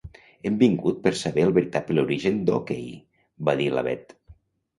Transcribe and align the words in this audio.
Hem 0.49 0.55
vingut 0.61 1.03
per 1.03 1.11
saber 1.19 1.43
el 1.47 1.53
veritable 1.57 2.05
origen 2.07 2.41
d'OK 2.49 2.73
—va 3.45 3.57
dir 3.61 3.71
la 3.77 3.87
Bet. 3.91 4.19